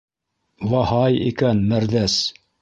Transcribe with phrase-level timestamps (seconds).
[0.71, 2.17] —Ваһай икән, мәрҙәс!